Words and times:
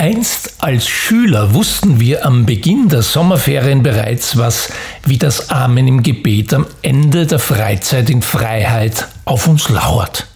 Einst 0.00 0.54
als 0.60 0.88
Schüler 0.88 1.52
wussten 1.52 2.00
wir 2.00 2.24
am 2.24 2.46
Beginn 2.46 2.88
der 2.88 3.02
Sommerferien 3.02 3.82
bereits, 3.82 4.38
was 4.38 4.72
wie 5.04 5.18
das 5.18 5.50
Amen 5.50 5.86
im 5.86 6.02
Gebet 6.02 6.54
am 6.54 6.66
Ende 6.80 7.26
der 7.26 7.38
Freizeit 7.38 8.08
in 8.08 8.22
Freiheit 8.22 9.08
auf 9.26 9.46
uns 9.46 9.68
lauert. 9.68 10.26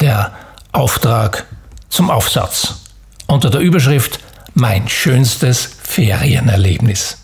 Der 0.00 0.32
Auftrag 0.72 1.46
zum 1.88 2.10
Aufsatz 2.10 2.82
unter 3.26 3.48
der 3.48 3.62
Überschrift 3.62 4.20
Mein 4.52 4.86
schönstes 4.86 5.78
Ferienerlebnis. 5.82 7.22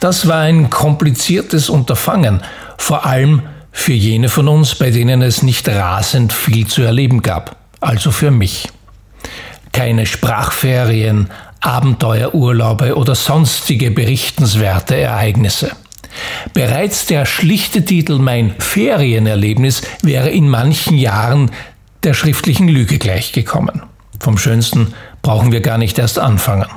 Das 0.00 0.26
war 0.26 0.40
ein 0.40 0.70
kompliziertes 0.70 1.68
Unterfangen, 1.68 2.42
vor 2.78 3.06
allem 3.06 3.42
für 3.70 3.92
jene 3.92 4.28
von 4.28 4.48
uns, 4.48 4.74
bei 4.74 4.90
denen 4.90 5.22
es 5.22 5.44
nicht 5.44 5.68
rasend 5.68 6.32
viel 6.32 6.66
zu 6.66 6.82
erleben 6.82 7.22
gab, 7.22 7.54
also 7.80 8.10
für 8.10 8.32
mich 8.32 8.73
keine 9.74 10.06
Sprachferien, 10.06 11.28
Abenteuerurlaube 11.60 12.96
oder 12.96 13.14
sonstige 13.14 13.90
berichtenswerte 13.90 14.96
Ereignisse. 14.96 15.72
Bereits 16.52 17.06
der 17.06 17.26
schlichte 17.26 17.84
Titel 17.84 18.18
Mein 18.18 18.54
Ferienerlebnis 18.58 19.82
wäre 20.02 20.30
in 20.30 20.48
manchen 20.48 20.96
Jahren 20.96 21.50
der 22.04 22.14
schriftlichen 22.14 22.68
Lüge 22.68 22.98
gleichgekommen. 22.98 23.82
Vom 24.20 24.38
Schönsten 24.38 24.94
brauchen 25.22 25.52
wir 25.52 25.60
gar 25.60 25.78
nicht 25.78 25.98
erst 25.98 26.18
anfangen. 26.18 26.68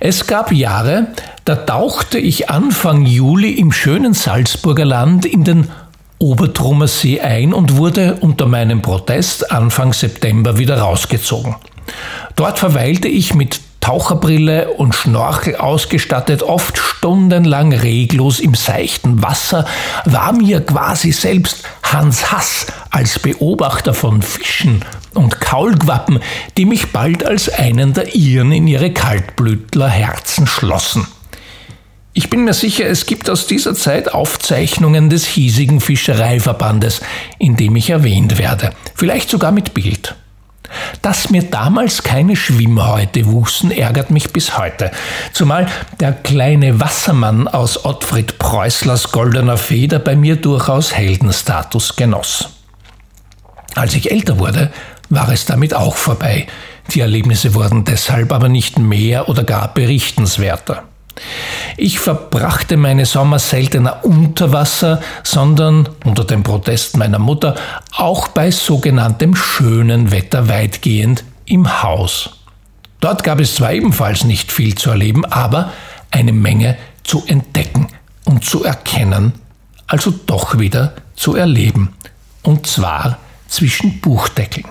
Es 0.00 0.26
gab 0.26 0.50
Jahre, 0.50 1.08
da 1.44 1.56
tauchte 1.56 2.18
ich 2.18 2.50
Anfang 2.50 3.04
Juli 3.04 3.52
im 3.52 3.70
schönen 3.70 4.14
Salzburger 4.14 4.84
Land 4.84 5.26
in 5.26 5.44
den 5.44 5.68
Obertrummer 6.18 6.86
See 6.86 7.20
ein 7.20 7.52
und 7.52 7.76
wurde 7.76 8.14
unter 8.20 8.46
meinem 8.46 8.80
Protest 8.80 9.50
Anfang 9.50 9.92
September 9.92 10.56
wieder 10.56 10.78
rausgezogen. 10.78 11.56
Dort 12.36 12.58
verweilte 12.58 13.08
ich 13.08 13.34
mit 13.34 13.60
Taucherbrille 13.82 14.68
und 14.68 14.94
Schnorchel 14.94 15.56
ausgestattet, 15.56 16.44
oft 16.44 16.78
stundenlang 16.78 17.72
reglos 17.72 18.38
im 18.38 18.54
seichten 18.54 19.22
Wasser, 19.22 19.66
war 20.04 20.32
mir 20.32 20.60
quasi 20.60 21.10
selbst 21.10 21.64
Hans 21.82 22.30
Hass 22.30 22.66
als 22.90 23.18
Beobachter 23.18 23.92
von 23.92 24.22
Fischen 24.22 24.84
und 25.14 25.40
Kaulquappen, 25.40 26.20
die 26.56 26.64
mich 26.64 26.92
bald 26.92 27.26
als 27.26 27.48
einen 27.48 27.92
der 27.92 28.14
ihren 28.14 28.52
in 28.52 28.68
ihre 28.68 28.92
Kaltblütlerherzen 28.92 30.46
schlossen. 30.46 31.08
Ich 32.14 32.30
bin 32.30 32.44
mir 32.44 32.54
sicher, 32.54 32.86
es 32.86 33.06
gibt 33.06 33.28
aus 33.28 33.46
dieser 33.46 33.74
Zeit 33.74 34.14
Aufzeichnungen 34.14 35.10
des 35.10 35.26
hiesigen 35.26 35.80
Fischereiverbandes, 35.80 37.00
in 37.38 37.56
dem 37.56 37.74
ich 37.74 37.90
erwähnt 37.90 38.38
werde, 38.38 38.70
vielleicht 38.94 39.28
sogar 39.28 39.50
mit 39.50 39.74
Bild. 39.74 40.14
Dass 41.02 41.30
mir 41.30 41.42
damals 41.42 42.02
keine 42.02 42.36
Schwimmhäute 42.36 43.26
wuchsen, 43.26 43.70
ärgert 43.70 44.10
mich 44.10 44.32
bis 44.32 44.58
heute. 44.58 44.90
Zumal 45.32 45.66
der 46.00 46.12
kleine 46.12 46.80
Wassermann 46.80 47.48
aus 47.48 47.84
Ottfried 47.84 48.38
Preußlers 48.38 49.12
goldener 49.12 49.56
Feder 49.56 49.98
bei 49.98 50.16
mir 50.16 50.36
durchaus 50.36 50.94
Heldenstatus 50.94 51.96
genoss. 51.96 52.50
Als 53.74 53.94
ich 53.94 54.10
älter 54.10 54.38
wurde, 54.38 54.70
war 55.08 55.30
es 55.30 55.44
damit 55.44 55.74
auch 55.74 55.96
vorbei. 55.96 56.46
Die 56.90 57.00
Erlebnisse 57.00 57.54
wurden 57.54 57.84
deshalb 57.84 58.32
aber 58.32 58.48
nicht 58.48 58.78
mehr 58.78 59.28
oder 59.28 59.44
gar 59.44 59.72
berichtenswerter. 59.72 60.84
Ich 61.76 61.98
verbrachte 61.98 62.76
meine 62.76 63.06
Sommer 63.06 63.38
seltener 63.38 64.04
unter 64.04 64.52
Wasser, 64.52 65.00
sondern 65.22 65.88
unter 66.04 66.24
dem 66.24 66.42
Protest 66.42 66.96
meiner 66.96 67.18
Mutter 67.18 67.54
auch 67.96 68.28
bei 68.28 68.50
sogenanntem 68.50 69.34
schönen 69.34 70.10
Wetter 70.10 70.48
weitgehend 70.48 71.24
im 71.44 71.82
Haus. 71.82 72.38
Dort 73.00 73.24
gab 73.24 73.40
es 73.40 73.56
zwar 73.56 73.72
ebenfalls 73.72 74.24
nicht 74.24 74.52
viel 74.52 74.74
zu 74.74 74.90
erleben, 74.90 75.24
aber 75.24 75.72
eine 76.10 76.32
Menge 76.32 76.76
zu 77.02 77.24
entdecken 77.26 77.88
und 78.24 78.44
zu 78.44 78.64
erkennen, 78.64 79.32
also 79.86 80.10
doch 80.10 80.58
wieder 80.58 80.94
zu 81.16 81.34
erleben, 81.34 81.94
und 82.42 82.66
zwar 82.66 83.18
zwischen 83.48 84.00
Buchdeckeln. 84.00 84.66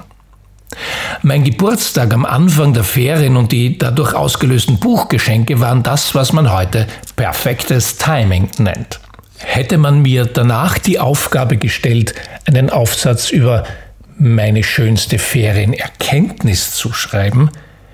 Mein 1.23 1.43
Geburtstag 1.43 2.13
am 2.13 2.25
Anfang 2.25 2.73
der 2.73 2.83
Ferien 2.83 3.37
und 3.37 3.51
die 3.51 3.77
dadurch 3.77 4.13
ausgelösten 4.13 4.79
Buchgeschenke 4.79 5.59
waren 5.59 5.83
das, 5.83 6.15
was 6.15 6.33
man 6.33 6.51
heute 6.51 6.87
perfektes 7.15 7.97
Timing 7.97 8.49
nennt. 8.57 8.99
Hätte 9.37 9.77
man 9.77 10.01
mir 10.01 10.25
danach 10.25 10.77
die 10.77 10.99
Aufgabe 10.99 11.57
gestellt, 11.57 12.13
einen 12.45 12.69
Aufsatz 12.69 13.29
über 13.29 13.65
meine 14.17 14.63
schönste 14.63 15.17
Ferienerkenntnis 15.19 16.73
zu 16.73 16.93
schreiben, 16.93 17.49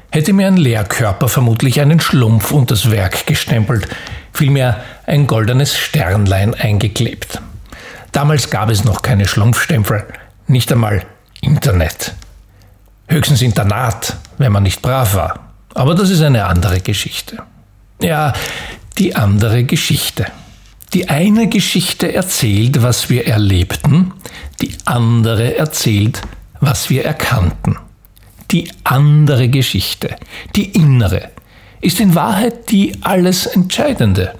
hätte 0.10 0.34
mir 0.34 0.48
ein 0.48 0.58
Lehrkörper 0.58 1.30
vermutlich 1.30 1.80
einen 1.80 2.00
Schlumpf 2.00 2.52
unters 2.52 2.92
Werk 2.92 3.26
gestempelt, 3.26 3.88
vielmehr 4.34 4.84
ein 5.06 5.26
goldenes 5.28 5.78
Sternlein 5.78 6.54
eingeklebt. 6.54 7.42
Damals 8.12 8.50
gab 8.50 8.70
es 8.70 8.84
noch 8.84 9.02
keine 9.02 9.28
Schlumpfstempel, 9.28 10.06
nicht 10.48 10.72
einmal 10.72 11.06
Internet. 11.42 12.14
Höchstens 13.08 13.42
Internat, 13.42 14.18
wenn 14.38 14.52
man 14.52 14.64
nicht 14.64 14.82
brav 14.82 15.16
war. 15.16 15.40
Aber 15.74 15.96
das 15.96 16.10
ist 16.10 16.22
eine 16.22 16.46
andere 16.46 16.82
Geschichte. 16.82 17.38
Ja, 18.02 18.34
die 18.98 19.16
andere 19.16 19.64
Geschichte. 19.64 20.26
Die 20.94 21.10
eine 21.10 21.48
Geschichte 21.48 22.14
erzählt, 22.14 22.82
was 22.82 23.10
wir 23.10 23.28
erlebten, 23.28 24.14
die 24.62 24.76
andere 24.86 25.58
erzählt, 25.58 26.22
was 26.60 26.90
wir 26.90 27.06
erkannten. 27.06 27.78
Die 28.52 28.72
andere 28.84 29.50
Geschichte, 29.50 30.16
die 30.56 30.72
innere, 30.72 31.30
ist 31.82 32.00
in 32.00 32.16
Wahrheit 32.16 32.72
die 32.72 32.94
alles 33.02 33.46
Entscheidende. 33.46 34.34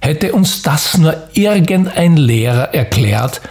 Hätte 0.00 0.32
uns 0.32 0.62
das 0.62 0.96
nur 0.96 1.28
irgendein 1.34 2.16
Lehrer 2.16 2.74
erklärt, 2.74 3.42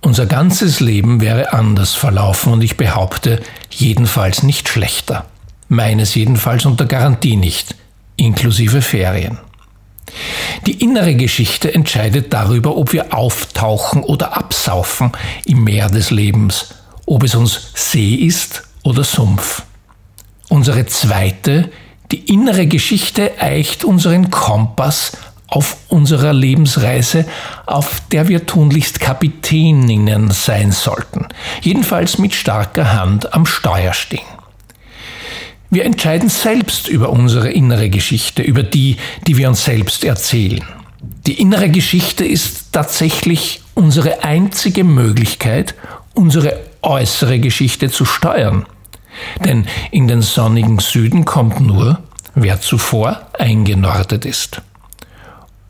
unser 0.00 0.26
ganzes 0.26 0.80
Leben 0.80 1.20
wäre 1.20 1.52
anders 1.52 1.94
verlaufen 1.94 2.52
und 2.52 2.62
ich 2.62 2.76
behaupte, 2.76 3.40
jedenfalls 3.70 4.42
nicht 4.42 4.68
schlechter. 4.68 5.26
Meines 5.68 6.14
jedenfalls 6.14 6.64
unter 6.66 6.86
Garantie 6.86 7.36
nicht, 7.36 7.74
inklusive 8.16 8.80
Ferien. 8.80 9.38
Die 10.66 10.82
innere 10.82 11.14
Geschichte 11.14 11.74
entscheidet 11.74 12.32
darüber, 12.32 12.76
ob 12.76 12.92
wir 12.92 13.14
auftauchen 13.14 14.02
oder 14.02 14.36
absaufen 14.36 15.12
im 15.44 15.64
Meer 15.64 15.88
des 15.88 16.10
Lebens, 16.10 16.74
ob 17.06 17.22
es 17.24 17.34
uns 17.34 17.72
See 17.74 18.14
ist 18.14 18.64
oder 18.82 19.04
Sumpf. 19.04 19.62
Unsere 20.48 20.86
zweite, 20.86 21.70
die 22.10 22.32
innere 22.32 22.66
Geschichte 22.66 23.32
eicht 23.38 23.84
unseren 23.84 24.30
Kompass 24.30 25.12
auf 25.48 25.78
unserer 25.88 26.32
Lebensreise, 26.32 27.24
auf 27.66 28.02
der 28.12 28.28
wir 28.28 28.46
tunlichst 28.46 29.00
Kapitäninnen 29.00 30.30
sein 30.30 30.72
sollten, 30.72 31.26
jedenfalls 31.62 32.18
mit 32.18 32.34
starker 32.34 32.92
Hand 32.92 33.32
am 33.34 33.46
Steuer 33.46 33.94
stehen. 33.94 34.20
Wir 35.70 35.84
entscheiden 35.84 36.28
selbst 36.28 36.88
über 36.88 37.10
unsere 37.10 37.50
innere 37.50 37.90
Geschichte, 37.90 38.42
über 38.42 38.62
die, 38.62 38.96
die 39.26 39.36
wir 39.36 39.48
uns 39.48 39.64
selbst 39.64 40.04
erzählen. 40.04 40.64
Die 41.26 41.40
innere 41.40 41.68
Geschichte 41.68 42.24
ist 42.24 42.72
tatsächlich 42.72 43.62
unsere 43.74 44.24
einzige 44.24 44.84
Möglichkeit, 44.84 45.74
unsere 46.14 46.58
äußere 46.82 47.38
Geschichte 47.38 47.90
zu 47.90 48.04
steuern. 48.04 48.66
Denn 49.44 49.66
in 49.90 50.08
den 50.08 50.22
sonnigen 50.22 50.78
Süden 50.78 51.24
kommt 51.24 51.60
nur, 51.60 51.98
wer 52.34 52.60
zuvor 52.60 53.28
eingenordet 53.38 54.24
ist. 54.24 54.62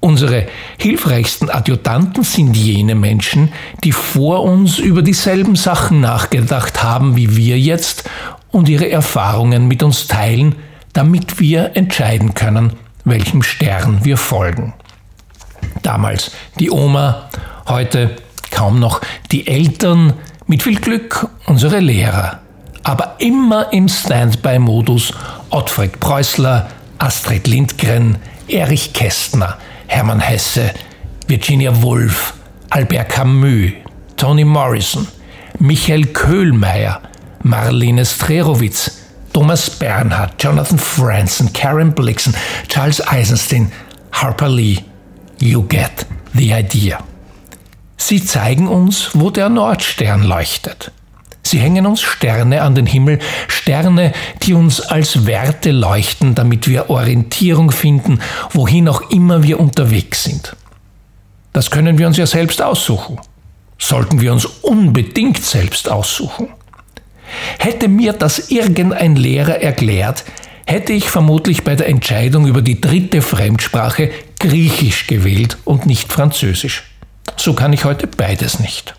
Unsere 0.00 0.46
hilfreichsten 0.78 1.50
Adjutanten 1.50 2.22
sind 2.22 2.56
jene 2.56 2.94
Menschen, 2.94 3.52
die 3.82 3.90
vor 3.90 4.44
uns 4.44 4.78
über 4.78 5.02
dieselben 5.02 5.56
Sachen 5.56 6.00
nachgedacht 6.00 6.82
haben 6.82 7.16
wie 7.16 7.36
wir 7.36 7.58
jetzt 7.58 8.08
und 8.50 8.68
ihre 8.68 8.88
Erfahrungen 8.88 9.66
mit 9.66 9.82
uns 9.82 10.06
teilen, 10.06 10.54
damit 10.92 11.40
wir 11.40 11.72
entscheiden 11.74 12.34
können, 12.34 12.74
welchem 13.04 13.42
Stern 13.42 14.04
wir 14.04 14.16
folgen. 14.16 14.74
Damals 15.82 16.30
die 16.60 16.70
Oma, 16.70 17.28
heute 17.66 18.16
kaum 18.50 18.78
noch 18.78 19.00
die 19.32 19.46
Eltern, 19.46 20.14
mit 20.46 20.62
viel 20.62 20.80
Glück 20.80 21.28
unsere 21.46 21.80
Lehrer, 21.80 22.38
aber 22.84 23.16
immer 23.18 23.72
im 23.72 23.88
Standby-Modus 23.88 25.12
Ottfried 25.50 26.00
Preußler, 26.00 26.68
Astrid 26.98 27.46
Lindgren, 27.46 28.16
Erich 28.48 28.94
Kästner, 28.94 29.58
Hermann 29.88 30.20
Hesse, 30.20 30.72
Virginia 31.26 31.72
Woolf, 31.82 32.34
Albert 32.70 33.08
Camus, 33.08 33.72
Toni 34.16 34.44
Morrison, 34.44 35.08
Michael 35.58 36.06
Köhlmeier, 36.12 37.00
Marlene 37.42 38.04
Strerowitz, 38.04 38.90
Thomas 39.32 39.70
Bernhard, 39.70 40.38
Jonathan 40.38 40.78
Franzen, 40.78 41.52
Karen 41.52 41.92
Blixen, 41.92 42.34
Charles 42.68 43.00
Eisenstein, 43.00 43.72
Harper 44.12 44.48
Lee. 44.48 44.84
You 45.40 45.62
get 45.62 46.06
the 46.34 46.52
idea. 46.52 46.98
Sie 47.96 48.24
zeigen 48.24 48.68
uns, 48.68 49.10
wo 49.14 49.30
der 49.30 49.48
Nordstern 49.48 50.22
leuchtet. 50.22 50.92
Sie 51.48 51.60
hängen 51.60 51.86
uns 51.86 52.02
Sterne 52.02 52.60
an 52.60 52.74
den 52.74 52.84
Himmel, 52.84 53.20
Sterne, 53.46 54.12
die 54.42 54.52
uns 54.52 54.82
als 54.82 55.24
Werte 55.24 55.70
leuchten, 55.70 56.34
damit 56.34 56.68
wir 56.68 56.90
Orientierung 56.90 57.70
finden, 57.70 58.20
wohin 58.50 58.86
auch 58.86 59.10
immer 59.10 59.42
wir 59.42 59.58
unterwegs 59.58 60.24
sind. 60.24 60.54
Das 61.54 61.70
können 61.70 61.96
wir 61.96 62.06
uns 62.06 62.18
ja 62.18 62.26
selbst 62.26 62.60
aussuchen. 62.60 63.18
Sollten 63.78 64.20
wir 64.20 64.30
uns 64.34 64.44
unbedingt 64.44 65.42
selbst 65.42 65.90
aussuchen. 65.90 66.48
Hätte 67.58 67.88
mir 67.88 68.12
das 68.12 68.50
irgendein 68.50 69.16
Lehrer 69.16 69.62
erklärt, 69.62 70.26
hätte 70.66 70.92
ich 70.92 71.08
vermutlich 71.08 71.64
bei 71.64 71.76
der 71.76 71.88
Entscheidung 71.88 72.46
über 72.46 72.60
die 72.60 72.78
dritte 72.78 73.22
Fremdsprache 73.22 74.10
Griechisch 74.38 75.06
gewählt 75.06 75.56
und 75.64 75.86
nicht 75.86 76.12
Französisch. 76.12 76.84
So 77.36 77.54
kann 77.54 77.72
ich 77.72 77.86
heute 77.86 78.06
beides 78.06 78.60
nicht. 78.60 78.97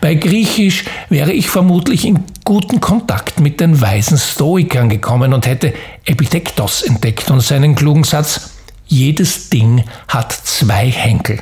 Bei 0.00 0.14
Griechisch 0.14 0.84
wäre 1.08 1.32
ich 1.32 1.48
vermutlich 1.48 2.04
in 2.04 2.24
guten 2.44 2.80
Kontakt 2.80 3.40
mit 3.40 3.60
den 3.60 3.80
weisen 3.80 4.18
Stoikern 4.18 4.88
gekommen 4.88 5.32
und 5.32 5.46
hätte 5.46 5.74
Epithektos 6.04 6.82
entdeckt 6.82 7.30
und 7.30 7.40
seinen 7.40 7.74
klugen 7.74 8.04
Satz 8.04 8.50
Jedes 8.86 9.48
Ding 9.48 9.84
hat 10.08 10.32
zwei 10.32 10.90
Henkel. 10.90 11.40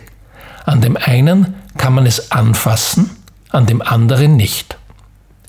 An 0.67 0.81
dem 0.81 0.96
einen 0.96 1.55
kann 1.76 1.94
man 1.94 2.06
es 2.06 2.31
anfassen, 2.31 3.11
an 3.50 3.67
dem 3.67 3.82
anderen 3.82 4.37
nicht. 4.37 4.76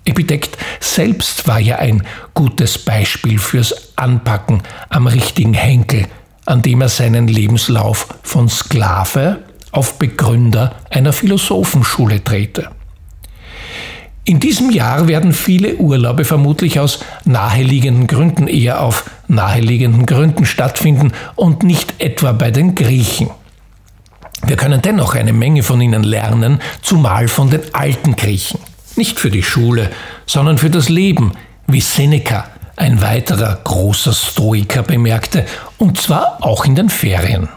Epitekt 0.03 0.57
selbst 0.79 1.47
war 1.47 1.59
ja 1.59 1.75
ein 1.75 2.03
gutes 2.33 2.79
Beispiel 2.79 3.37
fürs 3.37 3.97
Anpacken 3.97 4.63
am 4.89 5.05
richtigen 5.05 5.53
Henkel, 5.53 6.07
an 6.45 6.63
dem 6.63 6.81
er 6.81 6.89
seinen 6.89 7.27
Lebenslauf 7.27 8.07
von 8.23 8.49
Sklave 8.49 9.43
auf 9.71 9.97
Begründer 9.99 10.75
einer 10.89 11.13
Philosophenschule 11.13 12.19
drehte. 12.19 12.69
In 14.23 14.39
diesem 14.39 14.69
Jahr 14.69 15.07
werden 15.07 15.33
viele 15.33 15.77
Urlaube 15.77 16.25
vermutlich 16.25 16.79
aus 16.79 16.99
naheliegenden 17.25 18.05
Gründen 18.05 18.47
eher 18.47 18.81
auf 18.81 19.09
naheliegenden 19.27 20.05
Gründen 20.05 20.45
stattfinden 20.45 21.11
und 21.35 21.63
nicht 21.63 21.95
etwa 21.97 22.31
bei 22.31 22.51
den 22.51 22.75
Griechen. 22.75 23.31
Wir 24.45 24.57
können 24.57 24.81
dennoch 24.81 25.15
eine 25.15 25.33
Menge 25.33 25.63
von 25.63 25.81
ihnen 25.81 26.03
lernen, 26.03 26.61
zumal 26.81 27.27
von 27.27 27.49
den 27.49 27.61
alten 27.73 28.15
Griechen. 28.15 28.59
Nicht 28.95 29.19
für 29.19 29.31
die 29.31 29.43
Schule, 29.43 29.89
sondern 30.25 30.57
für 30.57 30.69
das 30.69 30.89
Leben, 30.89 31.33
wie 31.67 31.81
Seneca, 31.81 32.47
ein 32.75 33.01
weiterer 33.01 33.59
großer 33.63 34.13
Stoiker, 34.13 34.83
bemerkte, 34.83 35.45
und 35.77 35.99
zwar 35.99 36.37
auch 36.41 36.65
in 36.65 36.75
den 36.75 36.89
Ferien. 36.89 37.49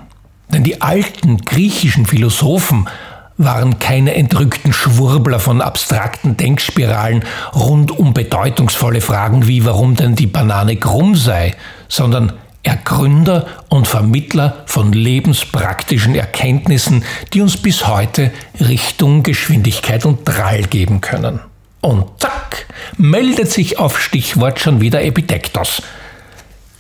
Denn 0.55 0.63
die 0.63 0.81
alten 0.81 1.39
griechischen 1.39 2.07
Philosophen 2.07 2.89
waren 3.37 3.81
keine 3.81 4.15
entrückten 4.15 4.73
Schwurbler 4.73 5.41
von 5.41 5.61
abstrakten 5.61 6.37
Denkspiralen 6.37 7.25
rund 7.53 7.91
um 7.91 8.15
bedeutungsvolle 8.15 9.01
Fragen 9.01 9.49
wie 9.49 9.65
warum 9.65 9.97
denn 9.97 10.15
die 10.15 10.29
Banane 10.29 10.77
krumm 10.77 11.17
sei, 11.17 11.57
sondern 11.89 12.35
Ergründer 12.63 13.49
und 13.69 13.89
Vermittler 13.89 14.63
von 14.67 14.93
lebenspraktischen 14.93 16.15
Erkenntnissen, 16.15 17.03
die 17.33 17.41
uns 17.41 17.57
bis 17.57 17.89
heute 17.89 18.31
Richtung, 18.61 19.25
Geschwindigkeit 19.25 20.07
und 20.07 20.21
Drall 20.25 20.63
geben 20.63 21.01
können. 21.01 21.41
Und 21.81 22.07
zack, 22.21 22.67
meldet 22.97 23.51
sich 23.51 23.81
auf 23.81 24.01
Stichwort 24.01 24.61
schon 24.61 24.81
wieder 24.81 25.03
Epidektos. 25.03 25.83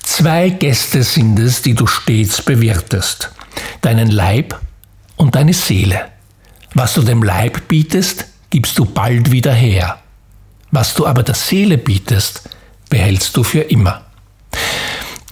Zwei 0.00 0.50
Gäste 0.50 1.03
sind 1.03 1.41
es, 1.41 1.61
die 1.61 1.75
du 1.75 1.88
stets 1.88 2.41
bewirtest. 2.41 3.32
Deinen 3.84 4.10
Leib 4.10 4.58
und 5.16 5.34
deine 5.34 5.52
Seele. 5.52 6.06
Was 6.72 6.94
du 6.94 7.02
dem 7.02 7.22
Leib 7.22 7.69
bietest, 7.69 8.25
gibst 8.48 8.78
du 8.78 8.86
bald 8.86 9.31
wieder 9.31 9.52
her. 9.52 9.98
Was 10.70 10.94
du 10.94 11.06
aber 11.06 11.22
der 11.22 11.34
Seele 11.34 11.76
bietest, 11.76 12.48
behältst 12.88 13.36
du 13.36 13.44
für 13.44 13.60
immer. 13.60 14.00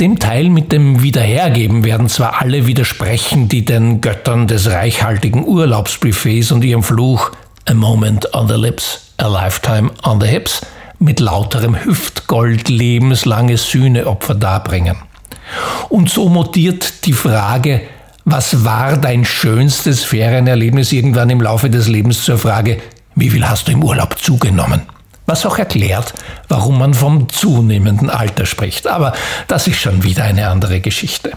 Dem 0.01 0.19
Teil 0.19 0.51
mit 0.51 0.71
dem 0.71 1.03
Wiederhergeben 1.03 1.83
werden 1.83 2.11
zwar 2.11 2.43
alle 2.43 2.67
widersprechen, 2.67 3.49
die 3.49 3.65
den 3.65 4.03
Göttern 4.03 4.47
des 4.49 4.69
reichhaltigen 4.69 5.47
Urlaubsbuffets 5.47 6.53
und 6.53 6.63
ihrem 6.63 6.83
Fluch 6.83 7.31
A 7.65 7.73
Moment 7.73 8.35
on 8.35 8.49
the 8.49 8.55
Lips, 8.57 9.15
A 9.17 9.29
Lifetime 9.29 9.91
on 10.05 10.21
the 10.21 10.27
Hips 10.27 10.61
mit 10.99 11.21
lauterem 11.21 11.83
Hüftgold 11.83 12.69
lebenslange 12.69 13.57
Sühneopfer 13.57 14.35
darbringen. 14.35 14.99
Und 15.89 16.11
so 16.11 16.29
mutiert 16.29 17.07
die 17.07 17.15
Frage, 17.15 17.81
was 18.25 18.65
war 18.65 18.97
dein 18.97 19.25
schönstes 19.25 20.05
Ferienerlebnis 20.05 20.93
irgendwann 20.93 21.31
im 21.31 21.41
Laufe 21.41 21.71
des 21.71 21.89
Lebens 21.89 22.25
zur 22.25 22.39
Frage, 22.39 22.81
wie 23.15 23.31
viel 23.31 23.49
hast 23.49 23.69
du 23.69 23.73
im 23.73 23.83
Urlaub 23.83 24.19
zugenommen? 24.19 24.83
Was 25.27 25.47
auch 25.47 25.59
erklärt, 25.59 26.15
warum 26.49 26.79
man 26.79 26.95
vom 26.95 27.29
zunehmenden 27.29 28.11
Alter 28.11 28.47
spricht. 28.47 28.87
Aber 28.87 29.13
das 29.49 29.67
ist 29.67 29.81
schon 29.81 30.03
wieder 30.03 30.25
eine 30.25 30.49
andere 30.49 30.81
Geschichte. 30.81 31.33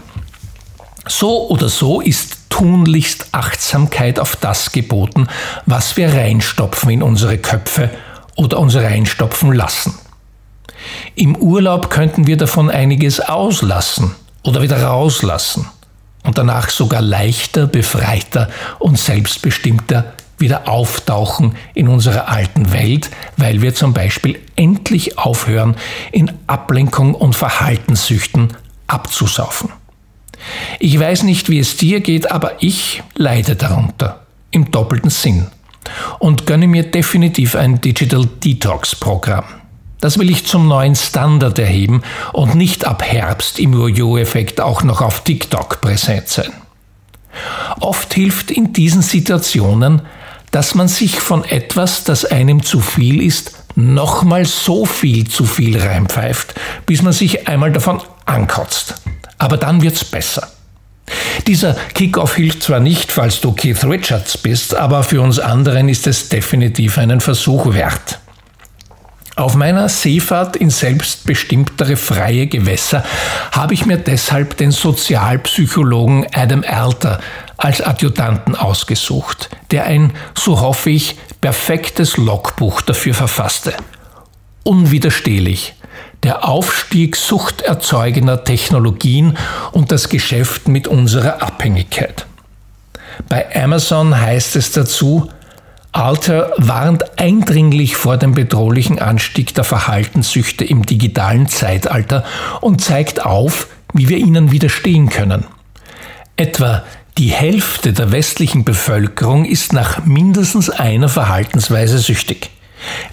So 1.06 1.48
oder 1.48 1.68
so 1.68 2.00
ist 2.00 2.50
tunlichst 2.50 3.28
Achtsamkeit 3.32 4.18
auf 4.18 4.36
das 4.36 4.72
geboten, 4.72 5.28
was 5.66 5.96
wir 5.96 6.12
reinstopfen 6.12 6.90
in 6.90 7.02
unsere 7.02 7.38
Köpfe 7.38 7.90
oder 8.34 8.58
uns 8.58 8.74
reinstopfen 8.74 9.52
lassen. 9.52 9.94
Im 11.14 11.36
Urlaub 11.36 11.90
könnten 11.90 12.26
wir 12.26 12.36
davon 12.36 12.70
einiges 12.70 13.20
auslassen 13.20 14.14
oder 14.42 14.62
wieder 14.62 14.82
rauslassen 14.82 15.66
und 16.26 16.38
danach 16.38 16.70
sogar 16.70 17.00
leichter, 17.00 17.66
befreiter 17.66 18.48
und 18.78 18.98
selbstbestimmter 18.98 20.12
wieder 20.38 20.68
auftauchen 20.68 21.56
in 21.74 21.88
unserer 21.88 22.28
alten 22.28 22.72
Welt, 22.72 23.10
weil 23.36 23.62
wir 23.62 23.74
zum 23.74 23.94
Beispiel 23.94 24.38
endlich 24.54 25.18
aufhören, 25.18 25.76
in 26.12 26.30
Ablenkung 26.46 27.14
und 27.14 27.34
Verhaltenssüchten 27.34 28.48
abzusaufen. 28.86 29.70
Ich 30.78 30.98
weiß 30.98 31.22
nicht, 31.22 31.48
wie 31.48 31.58
es 31.58 31.76
dir 31.76 32.00
geht, 32.00 32.30
aber 32.30 32.62
ich 32.62 33.02
leide 33.14 33.56
darunter, 33.56 34.26
im 34.50 34.70
doppelten 34.70 35.10
Sinn, 35.10 35.46
und 36.18 36.46
gönne 36.46 36.66
mir 36.66 36.82
definitiv 36.82 37.54
ein 37.54 37.80
Digital 37.80 38.26
Detox 38.26 38.94
Programm. 38.94 39.44
Das 40.00 40.18
will 40.18 40.30
ich 40.30 40.46
zum 40.46 40.68
neuen 40.68 40.94
Standard 40.94 41.58
erheben 41.58 42.02
und 42.32 42.54
nicht 42.54 42.84
ab 42.86 43.02
Herbst 43.02 43.58
im 43.58 43.72
Jojo-Effekt 43.72 44.60
auch 44.60 44.82
noch 44.82 45.00
auf 45.00 45.24
TikTok 45.24 45.80
präsent 45.80 46.28
sein. 46.28 46.52
Oft 47.80 48.14
hilft 48.14 48.50
in 48.50 48.72
diesen 48.72 49.02
Situationen 49.02 50.02
dass 50.50 50.74
man 50.74 50.88
sich 50.88 51.20
von 51.20 51.44
etwas, 51.44 52.04
das 52.04 52.24
einem 52.24 52.62
zu 52.62 52.80
viel 52.80 53.22
ist, 53.22 53.52
nochmal 53.74 54.44
so 54.44 54.86
viel 54.86 55.28
zu 55.28 55.44
viel 55.44 55.78
reinpfeift, 55.78 56.54
bis 56.86 57.02
man 57.02 57.12
sich 57.12 57.46
einmal 57.46 57.72
davon 57.72 58.00
ankotzt. 58.24 58.94
Aber 59.38 59.56
dann 59.58 59.82
wird's 59.82 60.04
besser. 60.04 60.48
Dieser 61.46 61.74
Kickoff 61.94 62.36
hilft 62.36 62.62
zwar 62.62 62.80
nicht, 62.80 63.12
falls 63.12 63.40
du 63.40 63.52
Keith 63.52 63.84
Richards 63.84 64.38
bist, 64.38 64.74
aber 64.74 65.02
für 65.02 65.20
uns 65.20 65.38
anderen 65.38 65.88
ist 65.88 66.06
es 66.06 66.30
definitiv 66.30 66.98
einen 66.98 67.20
Versuch 67.20 67.74
wert. 67.74 68.18
Auf 69.38 69.54
meiner 69.54 69.90
Seefahrt 69.90 70.56
in 70.56 70.70
selbstbestimmtere 70.70 71.96
freie 71.96 72.46
Gewässer 72.46 73.04
habe 73.52 73.74
ich 73.74 73.84
mir 73.84 73.98
deshalb 73.98 74.56
den 74.56 74.70
Sozialpsychologen 74.70 76.26
Adam 76.32 76.64
Alter 76.66 77.20
als 77.58 77.82
Adjutanten 77.82 78.56
ausgesucht, 78.56 79.50
der 79.70 79.84
ein, 79.84 80.14
so 80.34 80.60
hoffe 80.62 80.88
ich, 80.88 81.16
perfektes 81.42 82.16
Logbuch 82.16 82.80
dafür 82.80 83.12
verfasste. 83.12 83.74
Unwiderstehlich. 84.62 85.74
Der 86.22 86.48
Aufstieg 86.48 87.14
suchterzeugender 87.14 88.42
Technologien 88.42 89.36
und 89.72 89.92
das 89.92 90.08
Geschäft 90.08 90.66
mit 90.66 90.88
unserer 90.88 91.42
Abhängigkeit. 91.42 92.24
Bei 93.28 93.54
Amazon 93.54 94.18
heißt 94.18 94.56
es 94.56 94.72
dazu, 94.72 95.30
Alter 95.92 96.52
warnt 96.58 97.18
eindringlich 97.18 97.96
vor 97.96 98.16
dem 98.16 98.32
bedrohlichen 98.32 98.98
Anstieg 98.98 99.54
der 99.54 99.64
Verhaltenssüchte 99.64 100.64
im 100.64 100.84
digitalen 100.84 101.48
Zeitalter 101.48 102.24
und 102.60 102.82
zeigt 102.82 103.24
auf, 103.24 103.68
wie 103.94 104.08
wir 104.08 104.18
ihnen 104.18 104.50
widerstehen 104.50 105.08
können. 105.08 105.44
Etwa 106.36 106.84
die 107.18 107.30
Hälfte 107.30 107.94
der 107.94 108.12
westlichen 108.12 108.64
Bevölkerung 108.64 109.46
ist 109.46 109.72
nach 109.72 110.04
mindestens 110.04 110.68
einer 110.68 111.08
Verhaltensweise 111.08 111.98
süchtig. 111.98 112.50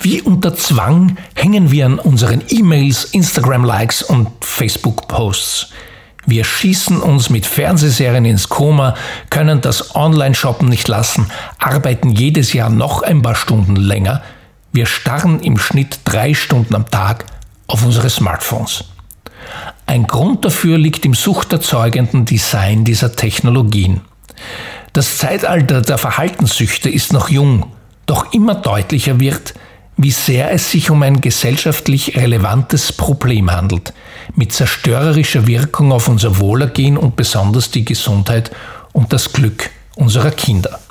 Wie 0.02 0.22
unter 0.22 0.56
Zwang 0.56 1.18
hängen 1.36 1.72
wir 1.72 1.86
an 1.86 2.00
unseren 2.00 2.44
E-Mails, 2.50 3.06
Instagram-Likes 3.06 4.04
und 4.04 4.28
Facebook-Posts. 4.42 5.70
Wir 6.26 6.46
schießen 6.46 7.02
uns 7.02 7.30
mit 7.30 7.46
Fernsehserien 7.46 8.26
ins 8.26 8.48
Koma, 8.48 8.96
können 9.30 9.62
das 9.62 9.96
Online-Shoppen 9.96 10.70
nicht 10.70 10.88
lassen, 10.88 11.28
arbeiten 11.60 12.12
jedes 12.12 12.54
Jahr 12.54 12.70
noch 12.70 13.02
ein 13.02 13.22
paar 13.22 13.36
Stunden 13.36 13.76
länger. 13.76 14.22
Wir 14.72 14.86
starren 14.86 15.42
im 15.42 15.58
Schnitt 15.58 16.00
drei 16.06 16.34
Stunden 16.34 16.76
am 16.76 16.90
Tag 16.90 17.26
auf 17.68 17.86
unsere 17.86 18.10
Smartphones. 18.10 18.86
Ein 19.86 20.08
Grund 20.08 20.46
dafür 20.46 20.78
liegt 20.78 21.06
im 21.06 21.14
suchterzeugenden 21.14 22.26
Design 22.26 22.86
dieser 22.86 23.16
Technologien. 23.16 24.02
Das 24.94 25.18
Zeitalter 25.18 25.82
der 25.82 25.98
Verhaltenssüchte 25.98 26.90
ist 26.90 27.12
noch 27.12 27.30
jung, 27.30 27.66
doch 28.06 28.34
immer 28.34 28.56
deutlicher 28.56 29.20
wird, 29.20 29.54
wie 30.04 30.12
sehr 30.12 30.52
es 30.52 30.70
sich 30.70 30.90
um 30.90 31.02
ein 31.02 31.22
gesellschaftlich 31.22 32.18
relevantes 32.18 32.92
Problem 32.92 33.50
handelt, 33.50 33.94
mit 34.36 34.52
zerstörerischer 34.52 35.48
Wirkung 35.48 35.94
auf 35.94 36.10
unser 36.10 36.40
Wohlergehen 36.40 36.98
und 36.98 37.16
besonders 37.16 37.72
die 37.72 37.86
Gesundheit 37.86 38.52
und 38.92 39.14
das 39.14 39.32
Glück 39.32 39.70
unserer 39.96 40.32
Kinder. 40.32 40.82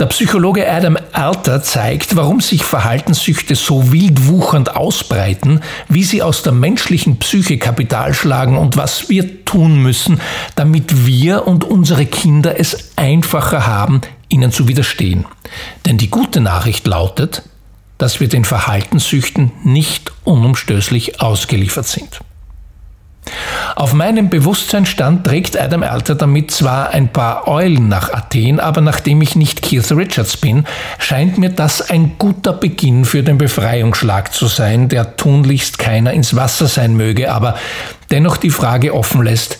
Der 0.00 0.06
Psychologe 0.06 0.68
Adam 0.68 0.98
Alter 1.12 1.62
zeigt, 1.62 2.16
warum 2.16 2.40
sich 2.40 2.64
Verhaltenssüchte 2.64 3.54
so 3.54 3.92
wild 3.92 4.26
wuchernd 4.26 4.74
ausbreiten, 4.74 5.60
wie 5.88 6.02
sie 6.02 6.20
aus 6.20 6.42
der 6.42 6.52
menschlichen 6.52 7.20
Psyche 7.20 7.58
Kapital 7.58 8.14
schlagen 8.14 8.58
und 8.58 8.76
was 8.76 9.08
wir 9.10 9.44
tun 9.44 9.76
müssen, 9.76 10.20
damit 10.56 11.06
wir 11.06 11.46
und 11.46 11.62
unsere 11.62 12.06
Kinder 12.06 12.58
es 12.58 12.90
einfacher 12.96 13.64
haben, 13.64 14.00
ihnen 14.28 14.50
zu 14.50 14.66
widerstehen. 14.66 15.24
Denn 15.86 15.98
die 15.98 16.10
gute 16.10 16.40
Nachricht 16.40 16.84
lautet, 16.88 17.42
dass 17.98 18.20
wir 18.20 18.28
den 18.28 18.44
Verhaltenssüchten 18.44 19.52
nicht 19.62 20.12
unumstößlich 20.24 21.20
ausgeliefert 21.20 21.86
sind. 21.86 22.20
Auf 23.76 23.92
meinem 23.92 24.28
Bewusstseinsstand 24.28 25.26
trägt 25.26 25.58
Adam 25.58 25.82
Alter 25.82 26.14
damit 26.14 26.50
zwar 26.50 26.90
ein 26.90 27.12
paar 27.12 27.48
Eulen 27.48 27.88
nach 27.88 28.12
Athen, 28.12 28.60
aber 28.60 28.80
nachdem 28.80 29.20
ich 29.22 29.34
nicht 29.34 29.62
Keith 29.62 29.90
Richards 29.90 30.36
bin, 30.36 30.64
scheint 30.98 31.38
mir 31.38 31.50
das 31.50 31.90
ein 31.90 32.12
guter 32.18 32.52
Beginn 32.52 33.04
für 33.04 33.22
den 33.22 33.38
Befreiungsschlag 33.38 34.32
zu 34.32 34.46
sein, 34.46 34.88
der 34.88 35.16
tunlichst 35.16 35.78
keiner 35.78 36.12
ins 36.12 36.36
Wasser 36.36 36.66
sein 36.66 36.96
möge, 36.96 37.32
aber 37.32 37.56
dennoch 38.10 38.36
die 38.36 38.50
Frage 38.50 38.94
offen 38.94 39.22
lässt, 39.22 39.58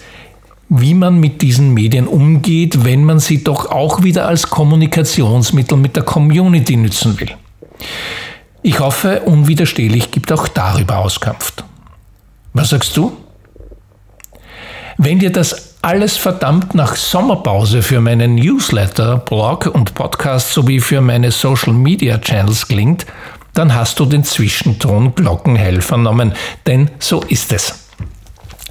wie 0.68 0.94
man 0.94 1.18
mit 1.18 1.42
diesen 1.42 1.74
Medien 1.74 2.06
umgeht, 2.06 2.84
wenn 2.84 3.04
man 3.04 3.18
sie 3.18 3.42
doch 3.42 3.70
auch 3.70 4.02
wieder 4.02 4.26
als 4.26 4.48
Kommunikationsmittel 4.48 5.76
mit 5.76 5.96
der 5.96 6.04
Community 6.04 6.76
nützen 6.76 7.18
will. 7.18 7.30
Ich 8.62 8.80
hoffe, 8.80 9.22
unwiderstehlich 9.22 10.10
gibt 10.10 10.32
auch 10.32 10.48
darüber 10.48 10.98
Auskunft. 10.98 11.64
Was 12.54 12.70
sagst 12.70 12.96
du? 12.96 13.16
Wenn 14.96 15.18
dir 15.18 15.30
das 15.32 15.74
alles 15.82 16.16
verdammt 16.16 16.74
nach 16.74 16.96
Sommerpause 16.96 17.82
für 17.82 18.00
meinen 18.00 18.36
Newsletter, 18.36 19.18
Blog 19.18 19.66
und 19.66 19.94
Podcast 19.94 20.52
sowie 20.52 20.80
für 20.80 21.00
meine 21.00 21.30
Social 21.30 21.74
Media 21.74 22.16
Channels 22.18 22.68
klingt, 22.68 23.04
dann 23.52 23.74
hast 23.74 24.00
du 24.00 24.06
den 24.06 24.24
Zwischenton 24.24 25.14
Glockenhell 25.14 25.82
vernommen, 25.82 26.32
denn 26.66 26.90
so 26.98 27.22
ist 27.22 27.52
es. 27.52 27.83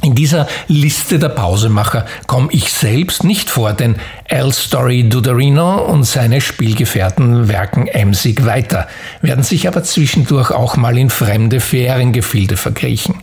In 0.03 0.15
dieser 0.15 0.47
Liste 0.67 1.17
der 1.17 1.29
Pausemacher 1.29 2.05
komme 2.27 2.49
ich 2.51 2.73
selbst 2.73 3.23
nicht 3.23 3.49
vor, 3.49 3.71
denn 3.71 3.95
L. 4.25 4.51
Story 4.51 5.07
Duderino 5.07 5.77
und 5.77 6.03
seine 6.03 6.41
Spielgefährten 6.41 7.47
werken 7.47 7.87
emsig 7.87 8.45
weiter, 8.45 8.87
werden 9.21 9.45
sich 9.45 9.65
aber 9.65 9.81
zwischendurch 9.83 10.51
auch 10.51 10.75
mal 10.75 10.97
in 10.97 11.09
fremde 11.09 11.61
Feriengefilde 11.61 12.57
verkriechen. 12.57 13.15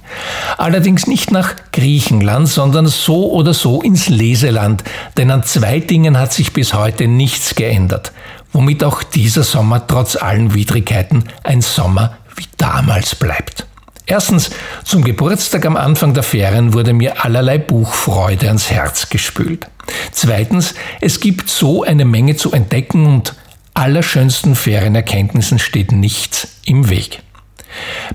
Allerdings 0.57 1.07
nicht 1.07 1.31
nach 1.31 1.55
Griechenland, 1.71 2.49
sondern 2.49 2.87
so 2.87 3.31
oder 3.31 3.53
so 3.53 3.83
ins 3.83 4.09
Leseland, 4.09 4.83
denn 5.19 5.31
an 5.31 5.43
zwei 5.43 5.81
Dingen 5.81 6.19
hat 6.19 6.33
sich 6.33 6.55
bis 6.55 6.73
heute 6.73 7.09
nichts 7.09 7.55
geändert, 7.55 8.13
womit 8.55 8.85
auch 8.85 9.03
dieser 9.03 9.43
Sommer 9.43 9.87
trotz 9.87 10.17
allen 10.17 10.55
Widrigkeiten 10.55 11.25
ein 11.43 11.61
Sommer 11.61 12.17
wie 12.37 12.47
damals 12.57 13.15
bleibt. 13.15 13.67
Erstens, 14.07 14.51
zum 14.85 15.05
Geburtstag 15.05 15.67
am 15.67 15.77
Anfang 15.77 16.15
der 16.15 16.23
Ferien 16.23 16.75
wurde 16.75 16.93
mir 16.93 17.25
allerlei 17.25 17.59
Buchfreude 17.59 18.49
ans 18.49 18.71
Herz 18.71 19.09
gespült. 19.09 19.69
Zweitens, 20.13 20.75
es 21.01 21.21
gibt 21.21 21.49
so 21.49 21.83
eine 21.83 22.05
Menge 22.05 22.37
zu 22.37 22.53
entdecken 22.53 23.07
und 23.07 23.35
allerschönsten 23.75 24.57
Ferienerkenntnissen 24.57 25.59
steht 25.59 25.93
nichts 25.93 26.49
im 26.65 26.89
Weg. 26.89 27.23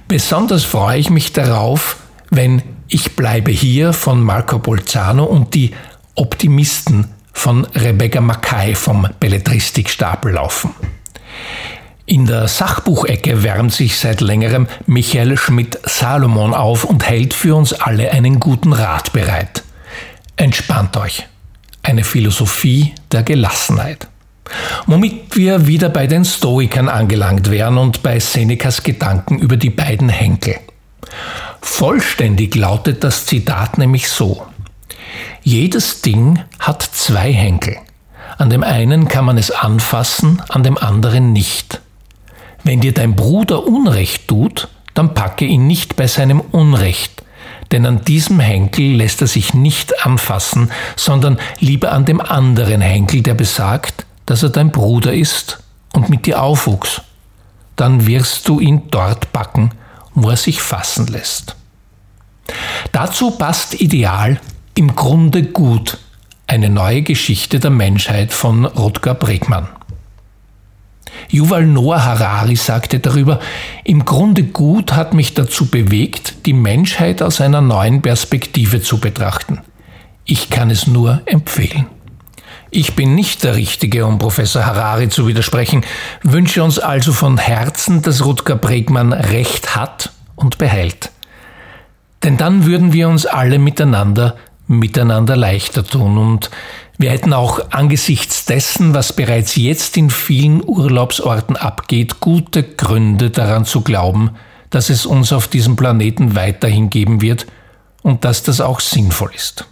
Besonders 0.07 0.63
freue 0.63 0.99
ich 0.99 1.09
mich 1.09 1.33
darauf, 1.33 1.97
wenn 2.29 2.61
Ich 2.87 3.15
bleibe 3.15 3.51
hier 3.51 3.93
von 3.93 4.21
Marco 4.21 4.59
Bolzano 4.59 5.23
und 5.23 5.55
die 5.55 5.71
Optimisten 6.13 7.07
von 7.33 7.65
Rebecca 7.65 8.21
Mackay 8.21 8.75
vom 8.75 9.07
Belletristikstapel 9.19 10.33
laufen. 10.33 10.69
In 12.07 12.27
der 12.27 12.47
Sachbuchecke 12.47 13.41
wärmt 13.41 13.73
sich 13.73 13.97
seit 13.97 14.21
längerem 14.21 14.67
Michael 14.85 15.37
Schmidt-Salomon 15.37 16.53
auf 16.53 16.83
und 16.83 17.07
hält 17.07 17.33
für 17.33 17.55
uns 17.55 17.73
alle 17.73 18.11
einen 18.11 18.39
guten 18.39 18.73
Rat 18.73 19.11
bereit. 19.11 19.63
Entspannt 20.35 20.97
euch. 20.97 21.25
Eine 21.81 22.03
Philosophie 22.03 22.93
der 23.11 23.23
Gelassenheit. 23.23 24.07
Womit 24.85 25.35
wir 25.35 25.65
wieder 25.65 25.89
bei 25.89 26.05
den 26.05 26.25
Stoikern 26.25 26.89
angelangt 26.89 27.49
wären 27.49 27.79
und 27.79 28.03
bei 28.03 28.19
Senecas 28.19 28.83
Gedanken 28.83 29.39
über 29.39 29.57
die 29.57 29.71
beiden 29.71 30.09
Henkel. 30.09 30.57
Vollständig 31.59 32.53
lautet 32.53 33.03
das 33.03 33.25
Zitat 33.25 33.79
nämlich 33.79 34.09
so. 34.09 34.45
Jedes 35.41 36.01
Ding 36.01 36.39
hat 36.59 36.83
zwei 36.83 37.33
Henkel. 37.33 37.77
An 38.37 38.51
dem 38.51 38.63
einen 38.63 39.07
kann 39.07 39.25
man 39.25 39.39
es 39.39 39.49
anfassen, 39.49 40.43
an 40.49 40.61
dem 40.61 40.77
anderen 40.77 41.33
nicht. 41.33 41.81
Wenn 42.65 42.81
dir 42.81 42.93
dein 42.93 43.15
Bruder 43.15 43.67
Unrecht 43.67 44.27
tut, 44.27 44.69
dann 44.95 45.13
packe 45.13 45.45
ihn 45.45 45.67
nicht 45.67 45.95
bei 45.95 46.07
seinem 46.07 46.41
Unrecht, 46.41 47.23
denn 47.71 47.85
an 47.85 48.03
diesem 48.03 48.39
Henkel 48.39 48.95
lässt 48.95 49.21
er 49.21 49.27
sich 49.27 49.53
nicht 49.53 50.03
anfassen, 50.03 50.71
sondern 50.95 51.37
lieber 51.59 51.91
an 51.91 52.05
dem 52.05 52.19
anderen 52.19 52.81
Henkel, 52.81 53.21
der 53.21 53.35
besagt, 53.35 54.07
dass 54.25 54.41
er 54.41 54.49
dein 54.49 54.71
Bruder 54.71 55.13
ist 55.13 55.59
und 55.93 56.09
mit 56.09 56.25
dir 56.25 56.41
aufwuchs. 56.41 57.03
Dann 57.75 58.07
wirst 58.07 58.47
du 58.47 58.59
ihn 58.59 58.83
dort 58.89 59.31
packen, 59.31 59.69
wo 60.15 60.31
er 60.31 60.37
sich 60.37 60.59
fassen 60.59 61.05
lässt. 61.05 61.55
Dazu 62.91 63.29
passt 63.29 63.79
ideal 63.79 64.39
im 64.73 64.95
Grunde 64.95 65.43
gut 65.43 65.99
eine 66.47 66.71
neue 66.71 67.03
Geschichte 67.03 67.59
der 67.59 67.71
Menschheit 67.71 68.33
von 68.33 68.65
Rutger 68.65 69.13
Bregmann. 69.13 69.67
Yuval 71.35 71.65
Noah 71.65 72.05
Harari 72.05 72.55
sagte 72.55 72.99
darüber, 72.99 73.39
im 73.83 74.05
Grunde 74.05 74.43
gut 74.43 74.93
hat 74.93 75.13
mich 75.13 75.33
dazu 75.33 75.65
bewegt, 75.65 76.45
die 76.45 76.53
Menschheit 76.53 77.21
aus 77.21 77.41
einer 77.41 77.59
neuen 77.59 78.01
Perspektive 78.01 78.81
zu 78.81 78.99
betrachten. 78.99 79.59
Ich 80.23 80.49
kann 80.49 80.69
es 80.69 80.87
nur 80.87 81.21
empfehlen. 81.25 81.87
Ich 82.71 82.95
bin 82.95 83.15
nicht 83.15 83.43
der 83.43 83.55
Richtige, 83.55 84.05
um 84.05 84.17
Professor 84.17 84.65
Harari 84.65 85.09
zu 85.09 85.27
widersprechen, 85.27 85.85
wünsche 86.23 86.63
uns 86.63 86.79
also 86.79 87.11
von 87.11 87.37
Herzen, 87.37 88.01
dass 88.01 88.25
Rutger 88.25 88.55
Bregmann 88.55 89.11
Recht 89.11 89.75
hat 89.75 90.11
und 90.35 90.57
behält. 90.57 91.11
Denn 92.23 92.37
dann 92.37 92.65
würden 92.65 92.93
wir 92.93 93.09
uns 93.09 93.25
alle 93.25 93.59
miteinander, 93.59 94.35
miteinander 94.67 95.35
leichter 95.35 95.85
tun 95.85 96.17
und 96.17 96.49
wir 96.97 97.11
hätten 97.11 97.33
auch 97.33 97.71
angesichts 97.71 98.45
dessen, 98.45 98.93
was 98.93 99.13
bereits 99.13 99.55
jetzt 99.55 99.97
in 99.97 100.09
vielen 100.09 100.63
Urlaubsorten 100.63 101.57
abgeht, 101.57 102.19
gute 102.19 102.63
Gründe 102.63 103.31
daran 103.31 103.65
zu 103.65 103.81
glauben, 103.81 104.31
dass 104.69 104.89
es 104.89 105.05
uns 105.05 105.33
auf 105.33 105.47
diesem 105.47 105.75
Planeten 105.75 106.35
weiterhin 106.35 106.89
geben 106.89 107.21
wird 107.21 107.47
und 108.01 108.23
dass 108.23 108.43
das 108.43 108.61
auch 108.61 108.79
sinnvoll 108.79 109.31
ist. 109.35 109.65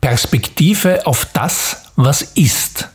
Perspektive 0.00 1.06
auf 1.06 1.26
das, 1.32 1.90
was 1.96 2.22
ist. 2.22 2.88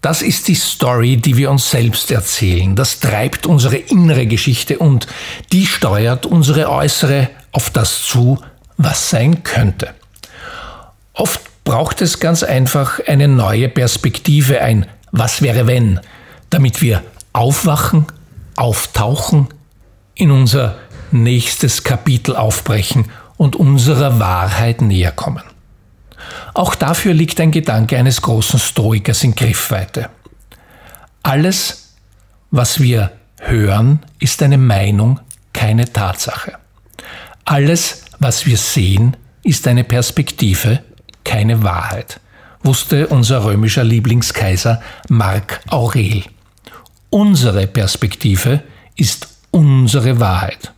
Das 0.00 0.20
ist 0.20 0.48
die 0.48 0.54
Story, 0.54 1.16
die 1.16 1.36
wir 1.36 1.50
uns 1.50 1.70
selbst 1.70 2.10
erzählen. 2.10 2.74
Das 2.76 3.00
treibt 3.00 3.46
unsere 3.46 3.76
innere 3.76 4.26
Geschichte 4.26 4.78
und 4.78 5.06
die 5.52 5.66
steuert 5.66 6.26
unsere 6.26 6.70
äußere 6.70 7.30
auf 7.52 7.70
das 7.70 8.02
zu, 8.02 8.38
was 8.76 9.10
sein 9.10 9.44
könnte. 9.44 9.94
Oft 11.14 11.40
braucht 11.64 12.02
es 12.02 12.20
ganz 12.20 12.42
einfach 12.42 13.00
eine 13.06 13.28
neue 13.28 13.68
Perspektive, 13.68 14.60
ein 14.60 14.86
Was 15.10 15.42
wäre 15.42 15.66
wenn, 15.66 16.00
damit 16.50 16.82
wir 16.82 17.02
aufwachen, 17.32 18.06
auftauchen, 18.56 19.48
in 20.14 20.30
unser 20.30 20.76
nächstes 21.10 21.84
Kapitel 21.84 22.36
aufbrechen 22.36 23.06
und 23.36 23.56
unserer 23.56 24.20
Wahrheit 24.20 24.80
näher 24.80 25.12
kommen. 25.12 25.42
Auch 26.54 26.74
dafür 26.74 27.14
liegt 27.14 27.40
ein 27.40 27.50
Gedanke 27.50 27.96
eines 27.98 28.22
großen 28.22 28.58
Stoikers 28.58 29.24
in 29.24 29.34
Griffweite. 29.34 30.08
Alles, 31.22 31.94
was 32.50 32.80
wir 32.80 33.12
hören, 33.40 34.00
ist 34.20 34.42
eine 34.42 34.58
Meinung, 34.58 35.20
keine 35.52 35.92
Tatsache. 35.92 36.52
Alles, 37.44 38.04
was 38.18 38.46
wir 38.46 38.56
sehen, 38.56 39.16
ist 39.42 39.66
eine 39.66 39.84
Perspektive, 39.84 40.82
keine 41.24 41.62
Wahrheit, 41.62 42.20
wusste 42.62 43.08
unser 43.08 43.44
römischer 43.44 43.84
Lieblingskaiser 43.84 44.80
Mark 45.08 45.60
Aurel. 45.68 46.24
Unsere 47.10 47.66
Perspektive 47.66 48.62
ist 48.96 49.28
unsere 49.50 50.20
Wahrheit. 50.20 50.72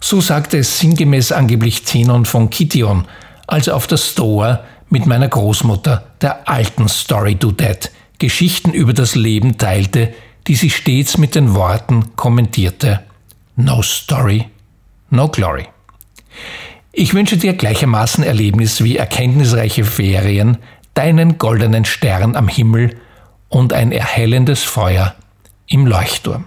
So 0.00 0.20
sagte 0.20 0.58
es 0.58 0.78
sinngemäß 0.78 1.32
angeblich 1.32 1.84
Zenon 1.84 2.24
von 2.24 2.50
Kition, 2.50 3.06
als 3.46 3.66
er 3.66 3.76
auf 3.76 3.86
der 3.86 3.96
Stoa 3.96 4.64
mit 4.90 5.06
meiner 5.06 5.28
Großmutter, 5.28 6.04
der 6.20 6.48
alten 6.48 6.88
Story 6.88 7.34
to 7.36 7.50
Dead, 7.50 7.90
Geschichten 8.18 8.72
über 8.72 8.92
das 8.92 9.14
Leben 9.14 9.58
teilte, 9.58 10.14
die 10.46 10.54
sie 10.54 10.70
stets 10.70 11.18
mit 11.18 11.34
den 11.34 11.54
Worten 11.54 12.16
kommentierte 12.16 13.00
No 13.56 13.82
Story, 13.82 14.46
No 15.10 15.28
Glory. 15.28 15.66
Ich 16.92 17.14
wünsche 17.14 17.36
dir 17.36 17.52
gleichermaßen 17.52 18.24
Erlebnis 18.24 18.82
wie 18.82 18.96
erkenntnisreiche 18.96 19.84
Ferien, 19.84 20.58
deinen 20.94 21.38
goldenen 21.38 21.84
Stern 21.84 22.34
am 22.34 22.48
Himmel 22.48 22.96
und 23.48 23.72
ein 23.72 23.92
erhellendes 23.92 24.64
Feuer 24.64 25.14
im 25.66 25.86
Leuchtturm. 25.86 26.46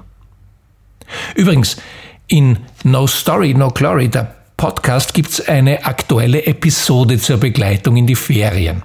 Übrigens, 1.36 1.78
in 2.28 2.58
No 2.84 3.08
Story, 3.08 3.54
No 3.54 3.70
Glory, 3.70 4.10
der 4.10 4.36
Podcast, 4.58 5.14
gibt 5.14 5.30
es 5.30 5.48
eine 5.48 5.86
aktuelle 5.86 6.46
Episode 6.46 7.20
zur 7.20 7.38
Begleitung 7.38 7.98
in 7.98 8.08
die 8.08 8.16
Ferien. 8.16 8.84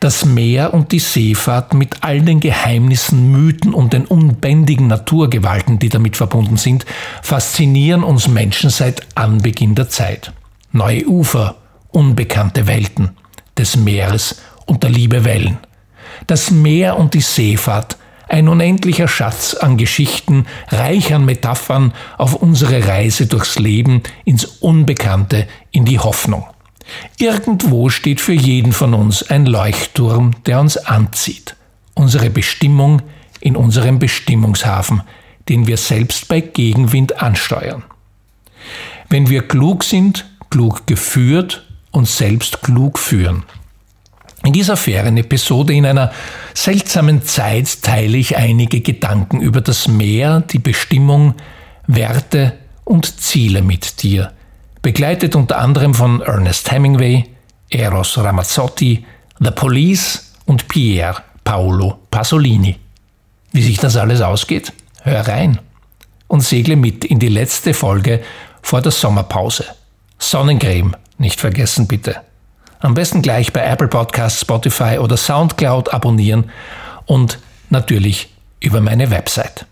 Das 0.00 0.24
Meer 0.24 0.74
und 0.74 0.92
die 0.92 0.98
Seefahrt 0.98 1.74
mit 1.74 1.96
all 2.02 2.20
den 2.20 2.40
Geheimnissen, 2.40 3.30
Mythen 3.30 3.72
und 3.72 3.92
den 3.92 4.04
unbändigen 4.04 4.86
Naturgewalten, 4.88 5.78
die 5.78 5.88
damit 5.88 6.16
verbunden 6.16 6.56
sind, 6.56 6.84
faszinieren 7.22 8.02
uns 8.02 8.28
Menschen 8.28 8.70
seit 8.70 9.06
Anbeginn 9.16 9.74
der 9.74 9.88
Zeit. 9.88 10.32
Neue 10.72 11.06
Ufer, 11.06 11.56
unbekannte 11.90 12.66
Welten 12.66 13.10
des 13.56 13.76
Meeres 13.76 14.42
und 14.66 14.82
der 14.82 14.90
Liebe 14.90 15.24
Wellen. 15.24 15.58
Das 16.26 16.50
Meer 16.50 16.98
und 16.98 17.14
die 17.14 17.20
Seefahrt, 17.20 17.96
ein 18.28 18.48
unendlicher 18.48 19.08
Schatz 19.08 19.54
an 19.54 19.76
Geschichten, 19.76 20.46
reich 20.68 21.14
an 21.14 21.24
Metaphern 21.24 21.92
auf 22.18 22.34
unsere 22.34 22.86
Reise 22.86 23.26
durchs 23.26 23.58
Leben 23.58 24.02
ins 24.24 24.44
Unbekannte, 24.44 25.46
in 25.70 25.84
die 25.84 25.98
Hoffnung. 25.98 26.44
Irgendwo 27.18 27.88
steht 27.88 28.20
für 28.20 28.32
jeden 28.32 28.72
von 28.72 28.94
uns 28.94 29.22
ein 29.22 29.46
Leuchtturm, 29.46 30.32
der 30.46 30.60
uns 30.60 30.76
anzieht. 30.76 31.56
Unsere 31.94 32.30
Bestimmung 32.30 33.02
in 33.40 33.56
unserem 33.56 33.98
Bestimmungshafen, 33.98 35.02
den 35.48 35.66
wir 35.66 35.76
selbst 35.76 36.28
bei 36.28 36.40
Gegenwind 36.40 37.22
ansteuern. 37.22 37.84
Wenn 39.08 39.28
wir 39.28 39.46
klug 39.46 39.84
sind, 39.84 40.26
klug 40.50 40.86
geführt 40.86 41.66
und 41.90 42.08
selbst 42.08 42.62
klug 42.62 42.98
führen. 42.98 43.44
In 44.44 44.52
dieser 44.52 44.76
Ferienepisode 44.76 45.72
in 45.72 45.86
einer 45.86 46.12
seltsamen 46.52 47.22
Zeit 47.22 47.82
teile 47.82 48.18
ich 48.18 48.36
einige 48.36 48.80
Gedanken 48.80 49.40
über 49.40 49.60
das 49.60 49.88
Meer, 49.88 50.40
die 50.40 50.58
Bestimmung, 50.58 51.34
Werte 51.86 52.58
und 52.84 53.20
Ziele 53.20 53.62
mit 53.62 54.02
dir– 54.02 54.32
begleitet 54.84 55.34
unter 55.34 55.56
anderem 55.56 55.94
von 55.94 56.20
Ernest 56.20 56.70
Hemingway, 56.70 57.24
Eros 57.70 58.18
Ramazzotti, 58.18 59.06
The 59.40 59.50
Police 59.50 60.34
und 60.44 60.68
Pier 60.68 61.16
Paolo 61.42 62.00
Pasolini. 62.10 62.78
Wie 63.50 63.62
sich 63.62 63.78
das 63.78 63.96
alles 63.96 64.20
ausgeht, 64.20 64.74
hör 65.00 65.26
rein 65.26 65.58
und 66.28 66.42
segle 66.42 66.76
mit 66.76 67.06
in 67.06 67.18
die 67.18 67.30
letzte 67.30 67.72
Folge 67.72 68.20
vor 68.60 68.82
der 68.82 68.92
Sommerpause. 68.92 69.64
Sonnencreme, 70.18 70.94
nicht 71.16 71.40
vergessen 71.40 71.86
bitte. 71.86 72.16
Am 72.80 72.92
besten 72.92 73.22
gleich 73.22 73.54
bei 73.54 73.64
Apple 73.64 73.88
Podcasts, 73.88 74.42
Spotify 74.42 74.98
oder 74.98 75.16
Soundcloud 75.16 75.94
abonnieren 75.94 76.50
und 77.06 77.38
natürlich 77.70 78.28
über 78.60 78.82
meine 78.82 79.10
Website. 79.10 79.64